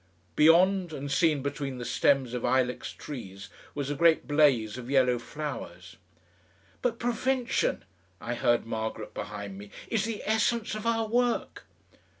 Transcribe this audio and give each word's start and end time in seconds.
Beyond, 0.35 0.93
and 0.93 1.11
seen 1.11 1.43
between 1.43 1.77
the 1.77 1.85
stems 1.85 2.33
of 2.33 2.43
ilex 2.43 2.91
trees, 2.91 3.49
was 3.75 3.91
a 3.91 3.95
great 3.95 4.27
blaze 4.27 4.75
of 4.75 4.89
yellow 4.89 5.19
flowers.... 5.19 5.97
"But 6.81 6.97
prevention," 6.97 7.85
I 8.19 8.33
heard 8.33 8.65
Margaret 8.65 9.13
behind 9.13 9.59
me, 9.59 9.69
"is 9.89 10.05
the 10.05 10.23
essence 10.25 10.73
of 10.73 10.87
our 10.87 11.07
work." 11.07 11.67